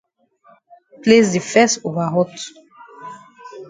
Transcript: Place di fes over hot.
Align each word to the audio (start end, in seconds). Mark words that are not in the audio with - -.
Place 1.03 1.31
di 1.33 1.41
fes 1.51 1.71
over 1.87 2.07
hot. 2.13 2.35